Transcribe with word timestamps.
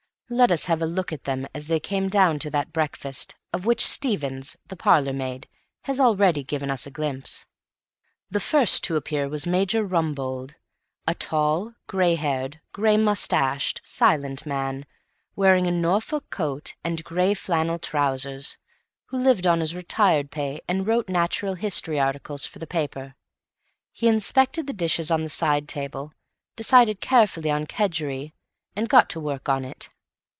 Let 0.33 0.49
us 0.49 0.63
have 0.67 0.81
a 0.81 0.85
look 0.85 1.11
at 1.11 1.25
them 1.25 1.45
as 1.53 1.67
they 1.67 1.81
came 1.81 2.07
down 2.07 2.39
to 2.39 2.49
that 2.51 2.71
breakfast, 2.71 3.35
of 3.51 3.65
which 3.65 3.85
Stevens, 3.85 4.55
the 4.67 4.77
parlour 4.77 5.11
maid, 5.11 5.45
has 5.81 5.99
already 5.99 6.41
given 6.41 6.71
us 6.71 6.87
a 6.87 6.89
glimpse. 6.89 7.45
The 8.29 8.39
first 8.39 8.81
to 8.85 8.95
appear 8.95 9.27
was 9.27 9.45
Major 9.45 9.83
Rumbold, 9.85 10.55
a 11.05 11.13
tall, 11.15 11.73
grey 11.85 12.15
haired, 12.15 12.61
grey 12.71 12.95
moustached, 12.95 13.81
silent 13.83 14.45
man, 14.45 14.85
wearing 15.35 15.67
a 15.67 15.71
Norfolk 15.71 16.29
coat 16.29 16.75
and 16.81 17.03
grey 17.03 17.33
flannel 17.33 17.77
trousers, 17.77 18.57
who 19.07 19.17
lived 19.17 19.45
on 19.45 19.59
his 19.59 19.75
retired 19.75 20.31
pay 20.31 20.61
and 20.65 20.87
wrote 20.87 21.09
natural 21.09 21.55
history 21.55 21.99
articles 21.99 22.45
for 22.45 22.59
the 22.59 22.65
papers. 22.65 23.11
He 23.91 24.07
inspected 24.07 24.65
the 24.65 24.71
dishes 24.71 25.11
on 25.11 25.23
the 25.23 25.29
side 25.29 25.67
table, 25.67 26.13
decided 26.55 27.01
carefully 27.01 27.51
on 27.51 27.65
kedgeree, 27.67 28.31
and 28.77 28.87
got 28.87 29.09
to 29.09 29.19
work 29.19 29.49
on 29.49 29.65
it. 29.65 29.89